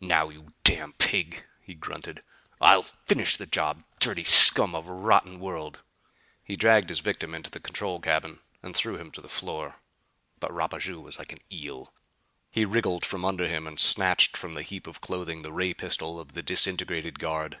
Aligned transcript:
"Now, 0.00 0.28
you 0.28 0.46
damn 0.62 0.92
pig," 0.92 1.42
he 1.60 1.74
grunted, 1.74 2.22
"I'll 2.60 2.84
finish 3.08 3.36
the 3.36 3.44
job. 3.44 3.82
Dirty 3.98 4.22
scum 4.22 4.72
of 4.76 4.86
a 4.86 4.92
rotten 4.92 5.40
world!" 5.40 5.82
He 6.44 6.54
dragged 6.54 6.90
his 6.90 7.00
victim 7.00 7.34
into 7.34 7.50
the 7.50 7.58
control 7.58 7.98
cabin 7.98 8.38
and 8.62 8.76
threw 8.76 8.98
him 8.98 9.10
to 9.10 9.20
the 9.20 9.28
floor. 9.28 9.80
But 10.38 10.52
Rapaju 10.54 11.00
was 11.02 11.18
like 11.18 11.32
an 11.32 11.40
eel. 11.52 11.92
He 12.52 12.64
wriggled 12.64 13.04
from 13.04 13.24
under 13.24 13.48
him 13.48 13.66
and 13.66 13.80
snatched 13.80 14.36
from 14.36 14.52
the 14.52 14.62
heap 14.62 14.86
of 14.86 15.00
clothing 15.00 15.42
the 15.42 15.50
ray 15.50 15.74
pistol 15.74 16.20
of 16.20 16.34
the 16.34 16.42
disintegrated 16.44 17.18
guard. 17.18 17.58